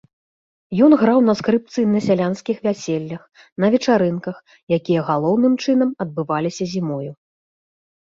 Ён 0.85 0.95
граў 1.01 1.19
на 1.27 1.35
скрыпцы 1.41 1.79
на 1.97 2.01
сялянскіх 2.07 2.57
вяселлях, 2.69 3.23
на 3.65 3.71
вечарынках, 3.77 4.43
якія 4.81 5.01
галоўным 5.13 5.53
чынам 5.69 5.89
адбываліся 6.09 6.63
зімою. 6.77 7.11